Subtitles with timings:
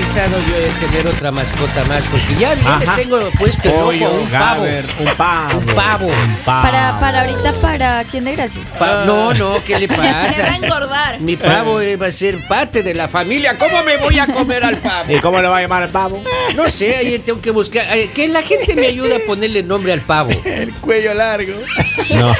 [0.00, 3.84] pensado yo en tener otra mascota más, porque ya, le tengo puesto el ojo a
[3.84, 4.62] Pollo, un pavo.
[4.62, 5.58] Gaber, un pavo.
[5.58, 6.06] Un pavo.
[6.06, 6.62] Un pavo.
[6.62, 8.66] Para, para ahorita, para Acción de Gracias.
[8.78, 10.56] Pa- no, no, ¿qué le Se va a pasa?
[10.56, 11.20] engordar.
[11.20, 13.56] Mi pavo eh, va a ser parte de la familia.
[13.58, 15.12] ¿Cómo me voy a comer al pavo?
[15.12, 16.22] ¿Y cómo le va a llamar al pavo?
[16.56, 17.86] No sé, ahí tengo que buscar.
[17.96, 20.30] eh, Que la gente me ayude a ponerle nombre al pavo.
[20.44, 21.52] El cuello largo.
[22.10, 22.34] No,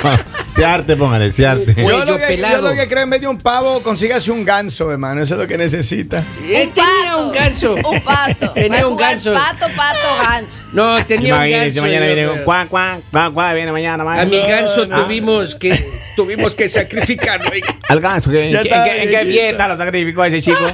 [0.46, 1.74] se arte, póngale, se arte.
[1.74, 2.68] Cuello yo, lo que, yo pelado.
[2.70, 5.22] lo que creo, en vez de un pavo, consígase un ganso, hermano.
[5.22, 6.24] Eso es lo que necesita.
[6.50, 7.49] Es, tenía un ganso.
[7.84, 8.52] Un pato.
[8.54, 9.32] Tenía a un ganso.
[9.34, 10.50] Pato, pato, ganso.
[10.72, 11.82] No, tenía un ganso.
[11.82, 14.24] mañana yo, viene cuán, cuán, cuán, cuán, viene mañana, A mañana.
[14.30, 15.04] mi ganso No, no.
[15.04, 15.84] tuvimos que
[16.16, 17.50] tuvimos que sacrificarlo.
[17.88, 19.32] Al ganso, ¿qué- ¿en, qué, en qué- en qué viejito.
[19.32, 20.64] fiesta lo sacrificó ese chico?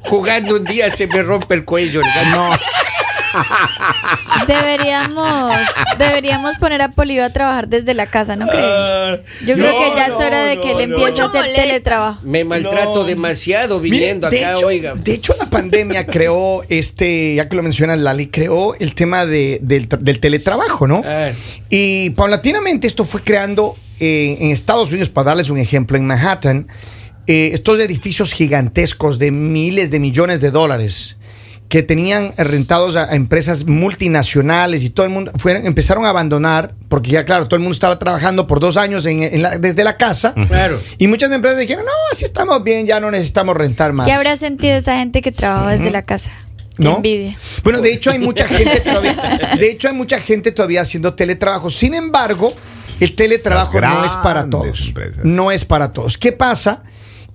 [0.00, 2.00] Jugando un día se me rompe el cuello.
[2.00, 2.36] el ganso.
[2.36, 2.50] No.
[4.46, 5.54] Deberíamos,
[5.98, 8.64] deberíamos poner a Polivio a trabajar desde la casa, ¿no creen?
[9.46, 10.96] Yo creo que ya es hora de que no, él no.
[10.98, 12.20] empiece a hacer teletrabajo.
[12.22, 13.04] Me maltrato No.
[13.04, 14.94] demasiado Mire, viniendo de acá, hecho, oiga.
[14.94, 19.58] De hecho, la pandemia creó este, ya que lo mencionas, Lali, creó el tema de-
[19.62, 21.02] del teletrabajo, ¿no?
[21.04, 21.30] Ah.
[21.70, 26.66] Y paulatinamente esto fue creando eh, en Estados Unidos, para darles un ejemplo, en Manhattan,
[27.26, 31.15] eh, estos edificios gigantescos de miles de millones de dólares
[31.68, 36.74] que tenían rentados a, a empresas multinacionales y todo el mundo fueron, empezaron a abandonar
[36.88, 39.82] porque ya claro todo el mundo estaba trabajando por dos años en- en la- desde
[39.82, 40.78] la casa Claro.
[40.98, 44.36] y muchas empresas dijeron no así estamos bien ya no necesitamos rentar más ¿Qué habrá
[44.36, 46.30] sentido esa gente que trabaja desde la casa?
[46.78, 46.96] ¿No?
[46.96, 47.34] envidia.
[47.64, 49.16] Bueno, de hecho hay mucha gente todavía,
[49.58, 51.70] de hecho hay mucha gente todavía haciendo teletrabajo.
[51.70, 52.54] Sin embargo,
[53.00, 54.88] el teletrabajo no es para todos.
[54.88, 55.24] empresas.
[55.24, 56.18] No es para todos.
[56.18, 56.82] ¿Qué pasa?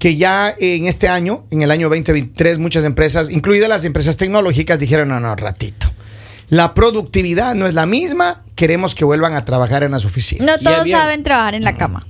[0.02, 4.80] Que ya en este año, en el año 2023, muchas empresas, incluidas las empresas tecnológicas,
[4.80, 5.92] dijeron, no, no, ratito.
[6.50, 10.44] La productividad no es la misma, queremos que vuelvan a trabajar en las oficinas.
[10.48, 12.08] No todos había- saben trabajar en la cama.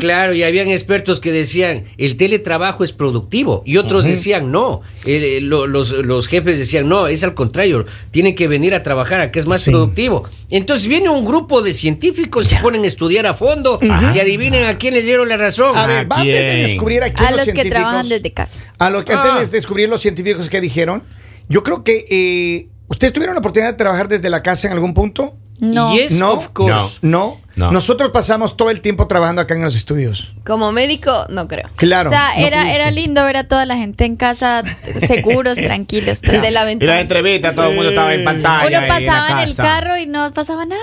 [0.00, 3.62] Claro, y habían expertos que decían, el teletrabajo es productivo.
[3.66, 4.82] Y otros decían, no.
[5.04, 7.84] Eh, lo- los, los jefes decían, no, es al contrario.
[8.10, 9.70] Tienen que venir a trabajar a que es más Sí.
[9.70, 10.28] productivo.
[10.50, 14.78] Entonces viene un grupo de científicos, se ponen a estudiar a fondo y adivinen a
[14.78, 15.76] quién les dieron la razón.
[15.76, 16.66] A ver, ¿A antes de quién?
[16.66, 18.60] descubrir aquí A los, los que trabajan desde casa.
[18.78, 19.22] A lo que Ah.
[19.34, 21.02] antes de descubrir los científicos que dijeron,
[21.48, 24.94] yo creo que eh, ustedes tuvieron la oportunidad de trabajar desde la casa en algún
[24.94, 25.34] punto.
[25.58, 25.94] No.
[25.94, 26.32] Yes, No.
[26.32, 26.98] of course.
[27.02, 27.40] No.
[27.56, 27.72] No.
[27.72, 30.34] Nosotros pasamos todo el tiempo trabajando acá en los estudios.
[30.44, 31.70] Como médico, no creo.
[31.76, 32.10] Claro.
[32.10, 32.76] o sea, no era, pudiste.
[32.76, 34.62] era lindo ver a toda la gente en casa
[35.00, 36.20] seguros, tranquilos.
[36.20, 37.00] Desde la Y la ventana.
[37.00, 38.78] entrevista, todo el mundo estaba en pantalla.
[38.78, 40.82] Uno pasaba en, el carro y no pasaba nada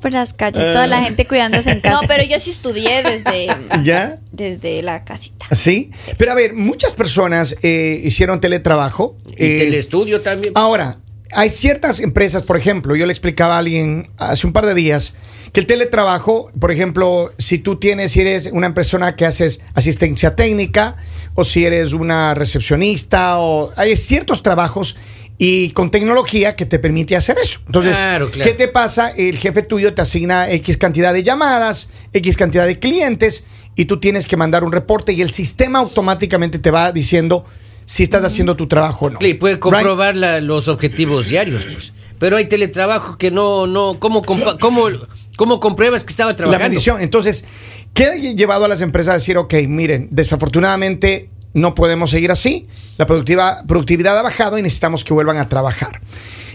[0.00, 0.70] por las calles.
[0.70, 2.02] Toda la gente cuidándose en casa.
[2.02, 3.48] No, pero yo sí estudié desde,
[3.82, 4.16] ¿Ya?
[4.30, 5.46] desde la casita.
[5.50, 5.90] Sí.
[6.16, 9.16] Pero a ver, muchas personas eh, hicieron teletrabajo.
[9.36, 10.52] Y eh, telestudio también.
[10.56, 10.98] Ahora,
[11.34, 15.14] hay ciertas empresas, por ejemplo, yo le explicaba a alguien hace un par de días
[15.52, 20.34] que el teletrabajo, por ejemplo, si tú tienes, si eres una persona que haces asistencia
[20.34, 20.96] técnica
[21.34, 24.96] o si eres una recepcionista o hay ciertos trabajos
[25.38, 27.60] y con tecnología que te permite hacer eso.
[27.66, 28.50] Entonces, Claro, claro.
[28.50, 29.10] ¿qué te pasa?
[29.10, 33.44] El jefe tuyo te asigna X cantidad de llamadas, X cantidad de clientes
[33.76, 37.44] y tú tienes que mandar un reporte y el sistema automáticamente te va diciendo
[37.86, 39.18] si estás haciendo tu trabajo o no.
[39.20, 39.62] Y puede Right?
[39.62, 41.64] comprobar la- los objetivos diarios.
[41.64, 41.92] pues.
[42.18, 44.44] Pero hay teletrabajo que no, no, ¿cómo, cómo,
[45.36, 46.64] cómo compruebas que estaba La trabajando?
[46.68, 47.00] bendición.
[47.02, 47.44] Entonces,
[47.92, 52.66] ¿qué ha llevado a las empresas a decir, ok, miren, desafortunadamente no podemos seguir así,
[52.98, 56.00] la productividad ha bajado y necesitamos que vuelvan a trabajar?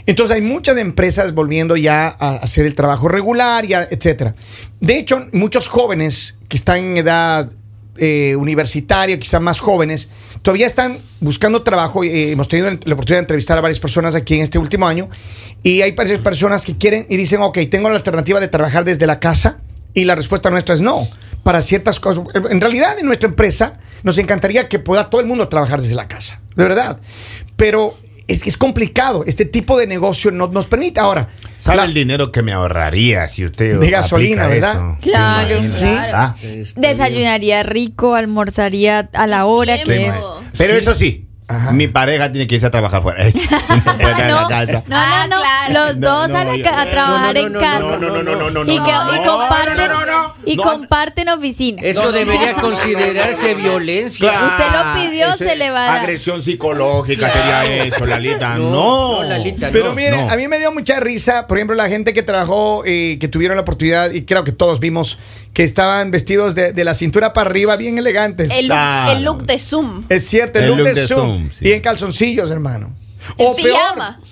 [0.05, 4.33] Entonces hay muchas empresas volviendo ya a hacer el trabajo regular, ya, etcétera.
[4.79, 7.51] De hecho, muchos jóvenes que están en edad
[7.99, 10.09] eh, universitaria, quizás más jóvenes,
[10.41, 12.03] todavía están buscando trabajo.
[12.03, 15.09] eh, hemos tenido la oportunidad de entrevistar a varias personas aquí en este último año
[15.63, 19.19] y hay personas que quieren y dicen, ok, tengo la alternativa de trabajar desde la
[19.19, 19.57] casa
[19.93, 21.07] y la respuesta nuestra es no.
[21.43, 25.47] Para ciertas cosas, en realidad en nuestra empresa nos encantaría que pueda todo el mundo
[25.47, 26.99] trabajar desde la casa, de verdad.
[27.55, 27.97] Pero
[28.29, 30.99] es que es complicado, este tipo de negocio no nos permite.
[30.99, 31.27] Ahora,
[31.57, 33.79] ¿Sabe la- el dinero que me ahorraría si usted.
[33.79, 34.71] De gasolina, ¿verdad?
[34.71, 34.97] eso?
[35.01, 36.07] Claro, ¿Se imagina?
[36.09, 36.17] claro.
[36.17, 36.35] Ah,
[36.75, 40.15] Desayunaría rico, almorzaría a la hora que sí, es.
[40.57, 41.71] Pero eso sí, Ajá.
[41.71, 43.23] mi pareja tiene que irse a trabajar fuera.
[43.25, 45.41] No No, no, Ah, no, no.
[45.41, 45.73] claro.
[45.73, 47.79] Los dos no, a, la yo- ca- a trabajar en casa.
[47.79, 50.33] no, no, no, no, no, y, que- no, y no, comparten, no, no, no.
[50.45, 51.81] y comparten oficina.
[51.83, 54.29] Eso debería considerarse violencia.
[54.29, 54.47] Claro.
[54.47, 55.99] Usted lo pidió, Ese- se le va a dar.
[56.01, 58.55] Agresión psicológica sería eso, Lalita.
[58.57, 60.29] No, No, no, Lalita, Pero no, mire, no.
[60.29, 63.57] a mí me dio mucha risa, por ejemplo, la gente que trabajó, eh, que tuvieron
[63.57, 65.17] la oportunidad, y creo que todos vimos,
[65.53, 68.51] que estaban vestidos de, de la cintura para arriba, bien elegantes.
[68.51, 68.77] El look,
[69.11, 70.03] el look de Zoom.
[70.09, 71.67] es cierto, el, El look, look de de Zoom, Zoom, sí.
[71.67, 72.95] y en calzoncillos, hermano.
[73.37, 73.77] En O peor,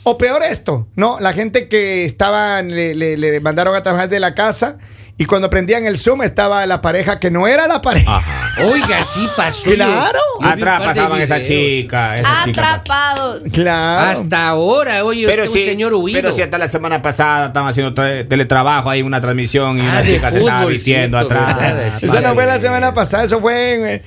[0.04, 1.20] o peor esto, ¿no?
[1.20, 4.78] La gente que estaban, le, le- le mandaron a trabajar de la casa
[5.20, 8.18] y cuando prendían el Zoom estaba la pareja que no era la pareja.
[8.18, 8.64] Ajá.
[8.66, 9.64] Oiga, sí pasó.
[9.64, 10.20] Claro.
[10.44, 12.16] Atrás pasaban esa chica.
[12.18, 13.44] esa chica pas- Atrapados.
[13.52, 14.10] Claro.
[14.12, 16.22] Hasta ahora, oye, Pero este sí, un señor huido.
[16.22, 19.90] pero si hasta la semana pasada estaban haciendo tra- teletrabajo ahí, una transmisión y Ah,
[19.92, 22.04] una chica se estaba vistiendo atrás.
[22.04, 24.02] Eso no fue la semana pasada, eso fue en,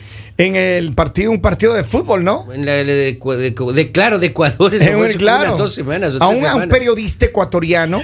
[0.47, 2.47] en el partido, un partido de fútbol, ¿no?
[2.53, 4.75] En la- de, de- de- de- claro, de Ecuador.
[4.75, 5.49] En como claro.
[5.49, 6.15] unas dos semanas.
[6.21, 8.03] a, un, a un periodista ecuatoriano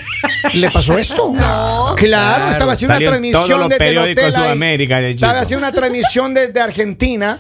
[0.55, 1.33] le pasó esto.
[1.37, 1.95] No.
[1.97, 2.49] Claro, Claro.
[2.51, 4.15] estaba haciendo una Salió todos transmisión desde el hotel.
[4.15, 4.33] de ahí.
[4.33, 7.39] Sudamérica, de Estaba haciendo una transmisión desde Argentina.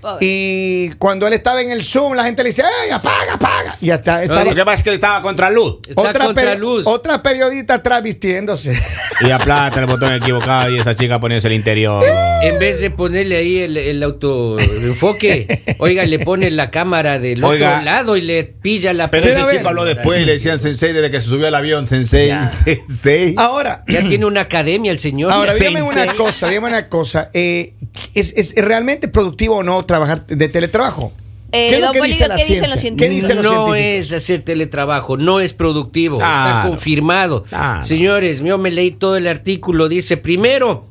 [0.00, 0.18] Pobre.
[0.20, 3.76] Y cuando él estaba en el Zoom, la gente le decía, ¡Ey, apaga, apaga!
[3.80, 5.78] Y hasta estaba Lo que pasa es que estaba contra luz.
[5.88, 6.82] Está otra, contra peri- luz.
[6.86, 8.78] otra periodista atrás vistiéndose.
[9.18, 12.04] Y aplata el botón equivocado y esa chica poniéndose el interior.
[12.42, 17.72] En vez de ponerle ahí el, el autoenfoque, oiga, le pone la cámara del Oiga.
[17.76, 20.92] otro lado y le pilla la Pero ese chico habló después y le decían sensei
[20.92, 21.86] desde que se subió al avión.
[21.86, 22.30] Sensei,
[22.64, 23.34] sensei.
[23.38, 25.32] Ahora, Ya tiene una academia el señor.
[25.32, 27.30] Ahora, dígame una cosa, dígame una cosa.
[27.32, 27.72] eh,
[28.14, 31.12] ¿es, es realmente productivo o no trabajar de teletrabajo?
[31.52, 33.14] Eh, ¿Qué es lo don que Bolillo, dice la ¿qué dicen los ¿Qué científicos?
[33.14, 34.06] dicen los no científicos?
[34.06, 37.44] es hacer teletrabajo, no es productivo, está confirmado.
[37.44, 37.82] Claro.
[37.82, 40.86] Señores, yo me leí todo el artículo, dice, primero,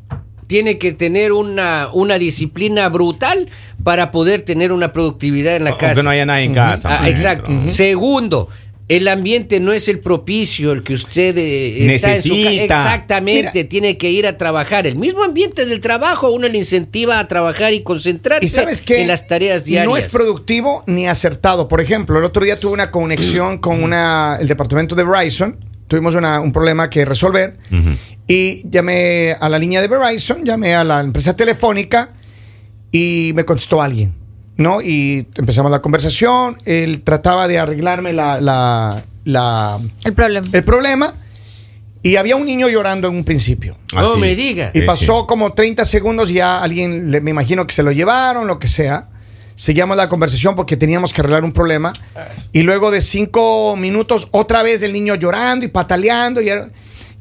[0.48, 3.50] tiene que tener una, una disciplina brutal
[3.84, 5.88] para poder tener una productividad en la casa.
[5.88, 7.02] Aunque no haya nadie en casa.
[7.02, 7.52] Ah, exacto.
[7.68, 8.50] Segundo,
[8.88, 12.64] el ambiente no es el propicio, el que usted eh, está en su Necesita.
[12.78, 13.70] Exactamente, Mira.
[13.70, 14.86] tiene que ir a trabajar.
[14.86, 19.02] El mismo ambiente del trabajo, uno le incentiva a trabajar y concentrarse ¿Y sabes qué?
[19.02, 19.90] en las tareas diarias.
[19.92, 21.68] No es productivo ni acertado.
[21.68, 25.58] Por ejemplo, el otro día tuve una conexión con una, el departamento de Verizon.
[25.88, 27.58] Tuvimos una- un problema que resolver.
[28.28, 32.10] Y llamé a la línea de Verizon, llamé a la empresa telefónica
[32.92, 34.14] y me contestó alguien.
[34.58, 34.82] ¿No?
[34.82, 36.58] Y empezamos la conversación.
[36.66, 40.48] Él trataba de arreglarme la, la- la- El problema.
[40.52, 41.14] el problema.
[42.02, 43.78] Y había un niño llorando en un principio.
[43.94, 44.20] No Así.
[44.20, 44.72] me diga.
[44.74, 45.26] Y pasó sí.
[45.28, 48.68] como 30 segundos y ya alguien, le- me imagino que se lo llevaron, lo que
[48.68, 49.10] sea.
[49.56, 51.92] Seguíamos la conversación porque teníamos que arreglar un problema.
[52.52, 56.42] Y luego de cinco minutos, otra vez el niño llorando y pataleando.
[56.42, 56.50] Y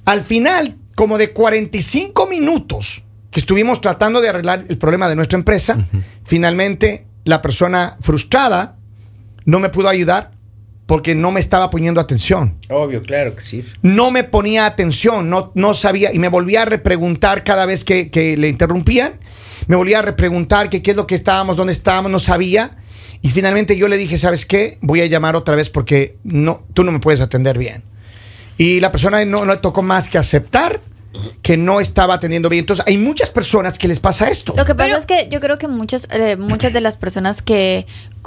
[0.05, 5.39] al final, como de 45 minutos que estuvimos tratando de arreglar el problema de nuestra
[5.39, 5.79] empresa,
[6.25, 8.77] finalmente la persona frustrada
[9.45, 10.33] no me pudo ayudar
[10.87, 13.65] porque no me estaba poniendo atención Obvio, claro que sí.
[13.83, 18.11] no me ponía atención, no, no sabía y me volvía a repreguntar cada vez que,
[18.11, 19.15] que le interrumpían,
[19.67, 22.77] me volvía a repreguntar que qué es lo que estábamos, dónde estábamos, no sabía.
[23.23, 24.77] Y finalmente yo le dije, ¿sabes qué?
[24.83, 27.83] Voy a llamar otra vez porque no, tú no me puedes atender bien.
[28.59, 30.83] Y la persona no, no le tocó más que aceptar
[31.43, 32.61] que no estaba atendiendo bien.
[32.63, 34.55] Entonces hay muchas personas que les pasa esto.
[34.57, 37.43] Lo que pasa Pero- es que yo creo que muchas, eh, muchas de las personas
[37.43, 37.87] que,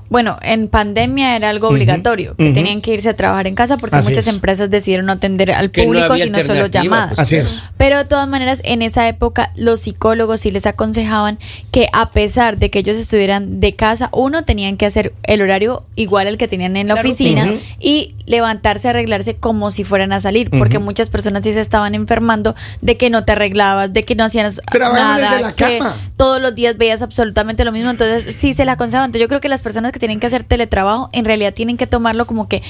[0.10, 3.96] bueno, en pandemia era algo obligatorio, que tenían que irse a trabajar en casa porque
[3.98, 4.34] Así muchas es.
[4.34, 7.08] empresas decidieron no atender al Que no público, había sino solo llamadas.
[7.10, 7.60] pues, Así es.
[7.78, 11.40] Pero de todas maneras, en esa época, los psicólogos sí les aconsejaban
[11.72, 15.84] que a pesar de que ellos estuvieran de casa, uno tenían que hacer el horario
[15.96, 20.20] igual al que tenían en la, La oficina y levantarse, arreglarse como si fueran a
[20.20, 24.16] salir, porque muchas personas sí se estaban enfermando de que no te arreglabas, de que
[24.16, 25.96] no hacías Trabajaban nada, desde la que cama.
[26.16, 29.08] todos los días veías absolutamente lo mismo, entonces sí se la aconsejaban.
[29.10, 31.88] Entonces yo creo que las personas que tienen que hacer teletrabajo en realidad tienen que
[31.88, 32.62] tomarlo como que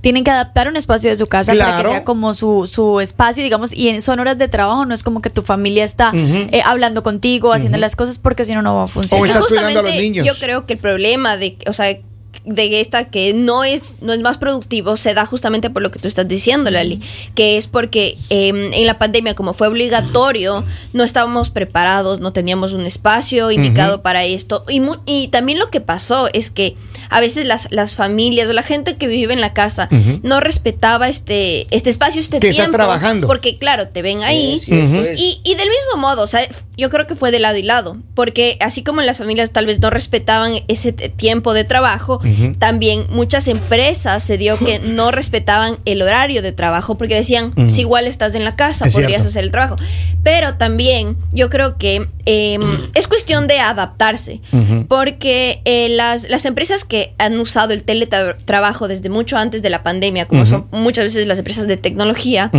[0.00, 3.42] tienen que adaptar un espacio de su casa para que sea como su, su espacio,
[3.42, 6.60] digamos, y en son horas de trabajo, no es como que tu familia está eh,
[6.62, 9.24] hablando contigo, haciendo las cosas, porque si no, no va a O funcionar.
[9.24, 10.26] Que estás cuidando a los justamente niños.
[10.26, 11.96] Yo creo que el problema de, o sea,
[12.44, 15.98] de esta que no es no es más productivo se da justamente por lo que
[15.98, 17.00] tú estás diciendo, Lali,
[17.34, 22.72] que es porque eh, en la pandemia como fue obligatorio no estábamos preparados, no teníamos
[22.72, 24.64] un espacio indicado para esto.
[24.68, 26.76] Y y también lo que pasó es que
[27.16, 29.88] a veces las, las familias o la gente que vive en la casa
[30.22, 33.26] no respetaba este este espacio, este Que estás tiempo, trabajando.
[33.26, 35.20] porque claro te ven ahí Sí, eso es.
[35.20, 36.40] y, y del mismo modo, o sea,
[36.76, 39.80] yo creo que fue de lado y lado, porque así como las familias tal vez
[39.80, 42.20] no respetaban ese tiempo de trabajo,
[42.58, 47.80] también muchas empresas se dio que no respetaban el horario de trabajo, porque decían, si
[47.82, 49.28] igual estás en la casa, Es podrías cierto.
[49.28, 49.76] hacer el trabajo.
[50.22, 52.58] Pero también yo creo que eh,
[52.94, 54.40] es cuestión de adaptarse,
[54.88, 59.82] porque eh, las, las empresas que han usado el teletrabajo desde mucho antes de la
[59.82, 62.50] pandemia, como son muchas veces las empresas de tecnología,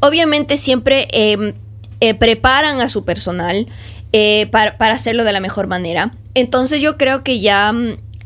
[0.00, 1.54] obviamente siempre eh,
[2.00, 3.66] eh, preparan a su personal
[4.12, 6.12] eh, para, para hacerlo de la mejor manera.
[6.34, 7.72] Entonces yo creo que ya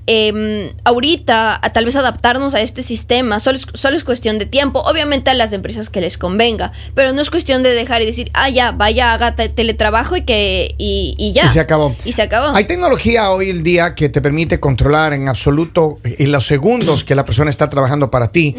[0.07, 4.47] em, ahorita a tal vez adaptarnos a este sistema solo es, solo es cuestión de
[4.47, 8.07] tiempo, obviamente a las empresas que les convenga, pero no es cuestión de dejar y
[8.07, 11.47] decir, ah, ya, vaya, haga te- teletrabajo y que y, y ya.
[11.47, 11.95] Y se acabó.
[12.05, 12.55] Y se acabó.
[12.57, 17.15] Hay tecnología hoy el día que te permite controlar en absoluto en los segundos que
[17.15, 18.57] la persona está trabajando para ti.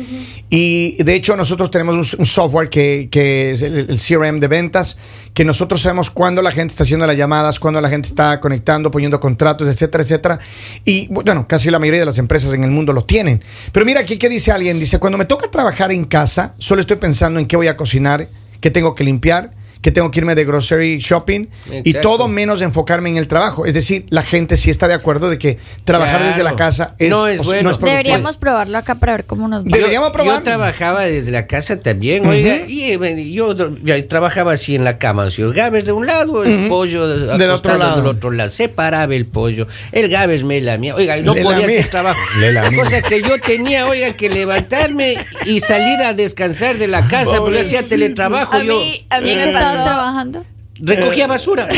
[0.49, 4.47] Y de hecho nosotros tenemos un, un software que, que es el, el CRM de
[4.47, 4.97] ventas
[5.33, 8.91] que nosotros sabemos cuándo la gente está haciendo las llamadas, cuándo la gente está conectando,
[8.91, 10.39] poniendo contratos, etcétera, etcétera.
[10.85, 13.41] Y bueno, casi la mayoría de las empresas en el mundo lo tienen.
[13.71, 14.79] Pero mira aquí, ¿qué dice alguien?
[14.79, 18.29] Dice, cuando me toca trabajar en casa, solo estoy pensando en qué voy a cocinar,
[18.59, 21.47] qué tengo que limpiar que tengo que irme de grocery shopping
[21.83, 23.65] y todo menos enfocarme en el trabajo.
[23.65, 26.31] Es decir, la gente sí está de acuerdo de que trabajar Claro.
[26.31, 27.71] desde la casa es, No es o- bueno.
[27.77, 29.69] Deberíamos probarlo acá para ver cómo nos va.
[29.69, 30.37] De- Deberíamos yo, probar.
[30.39, 34.97] Yo trabajaba desde la casa también, oiga, y eh, yo, yo trabajaba así en la
[34.97, 37.97] cama, así, el Gabes de un lado, el pollo de- Del otro lado.
[37.97, 41.87] del otro lado, separaba el pollo, el Gabes me lamía, oiga, no Le podía hacer
[41.89, 42.19] trabajo,
[42.53, 42.83] lamía.
[42.83, 47.61] cosa que yo tenía, oiga, que levantarme y salir a descansar de la casa, porque
[47.61, 50.45] hacía teletrabajo, A yo mí, a mí ¿Y me qué estabas trabajando?
[50.79, 51.67] recogía basura.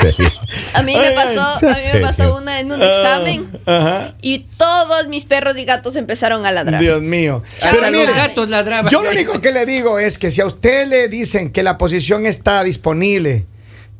[0.00, 0.32] serio.
[0.74, 4.14] A mí me pasó, a mí me pasó una en un examen Ajá.
[4.22, 6.80] y todos mis perros y gatos empezaron a ladrar.
[6.80, 7.42] Dios mío.
[7.62, 8.90] Hasta Pero los gatos ladraban.
[8.90, 11.78] yo lo único que le digo es que si a usted le dicen que la
[11.78, 13.46] posición está disponible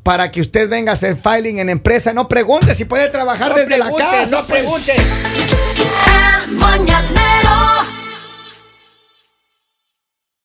[0.02, 3.56] para que usted venga a hacer filing en empresa, no pregunte si puede trabajar No
[3.56, 4.26] desde la casa.
[4.30, 4.60] No pues.
[4.60, 4.92] pregunte.
[6.46, 7.75] El mañanero